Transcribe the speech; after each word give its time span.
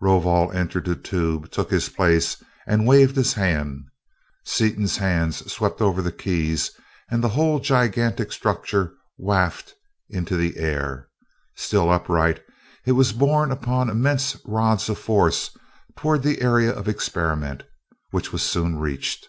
Rovol 0.00 0.50
entered 0.52 0.86
the 0.86 0.96
tube, 0.96 1.50
took 1.50 1.70
his 1.70 1.90
place, 1.90 2.42
and 2.66 2.86
waved 2.86 3.16
his 3.16 3.34
hand. 3.34 3.84
Seaton's 4.46 4.96
hands 4.96 5.52
swept 5.52 5.82
over 5.82 6.00
the 6.00 6.10
keys 6.10 6.70
and 7.10 7.22
the 7.22 7.28
whole 7.28 7.58
gigantic 7.60 8.32
structure 8.32 8.94
wafted 9.18 9.74
into 10.08 10.38
the 10.38 10.56
air. 10.56 11.08
Still 11.54 11.92
upright, 11.92 12.42
it 12.86 12.92
was 12.92 13.12
borne 13.12 13.52
upon 13.52 13.90
immense 13.90 14.38
rods 14.46 14.88
of 14.88 14.98
force 14.98 15.54
toward 15.98 16.22
the 16.22 16.40
Area 16.40 16.70
of 16.72 16.88
Experiment, 16.88 17.64
which 18.10 18.32
was 18.32 18.40
soon 18.42 18.78
reached. 18.78 19.28